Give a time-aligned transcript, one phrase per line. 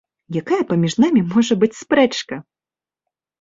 [0.39, 2.41] Якая паміж намі можа быць спрэчка?